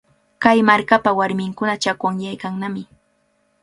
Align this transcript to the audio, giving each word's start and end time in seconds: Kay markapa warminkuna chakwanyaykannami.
Kay 0.43 0.59
markapa 0.69 1.11
warminkuna 1.19 1.73
chakwanyaykannami. 1.83 2.83